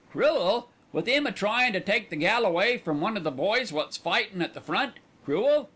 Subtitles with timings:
[0.11, 0.67] "Cruel!
[0.91, 3.97] with 'im a tryin' to take the gal away from one of the boys wot's
[3.97, 4.95] fightin' at the front.
[5.25, 5.69] Cruel!